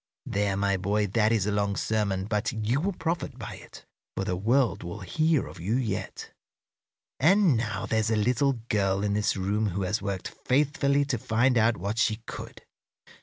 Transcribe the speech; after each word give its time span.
There, 0.25 0.57
my 0.57 0.77
boy, 0.77 1.05
that 1.05 1.31
is 1.31 1.45
a 1.45 1.51
long 1.51 1.75
sermon, 1.75 2.25
but 2.25 2.51
you 2.51 2.81
will 2.81 2.93
profit 2.93 3.37
by 3.37 3.53
it, 3.57 3.85
for 4.17 4.23
the 4.25 4.35
world 4.35 4.81
will 4.81 5.01
hear 5.01 5.45
of 5.45 5.59
you 5.59 5.75
yet. 5.75 6.31
"And 7.19 7.55
now 7.55 7.85
there's 7.85 8.09
a 8.09 8.15
little 8.15 8.53
girl 8.69 9.03
in 9.03 9.13
this 9.13 9.37
room 9.37 9.67
who 9.69 9.83
has 9.83 10.01
worked 10.01 10.27
faithfully 10.29 11.05
to 11.05 11.19
find 11.19 11.55
out 11.55 11.77
what 11.77 11.99
she 11.99 12.15
could. 12.25 12.63